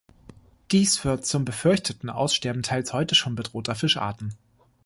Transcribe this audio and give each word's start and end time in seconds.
Dies 0.71 0.97
führt 0.97 1.27
zum 1.27 1.45
befürchteten 1.45 2.09
Aussterben 2.09 2.63
teils 2.63 2.91
heute 2.91 3.13
schon 3.13 3.35
bedrohter 3.35 3.75
Fischarten. 3.75 4.33